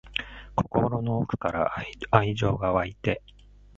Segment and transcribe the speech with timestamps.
[0.55, 1.75] 心の奥から
[2.09, 3.21] 愛情が湧いて